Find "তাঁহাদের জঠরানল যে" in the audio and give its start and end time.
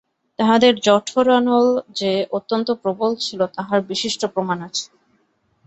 0.39-2.11